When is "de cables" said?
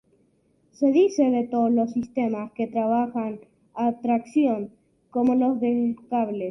5.59-6.39